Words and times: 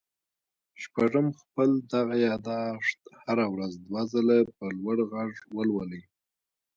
شپږم 0.81 1.27
خپل 1.39 1.69
دغه 1.93 2.15
ياداښت 2.29 3.01
هره 3.23 3.45
ورځ 3.53 3.73
دوه 3.85 4.01
ځله 4.11 4.37
په 4.57 4.65
لوړ 4.77 4.97
غږ 5.11 5.33
ولولئ. 5.55 6.03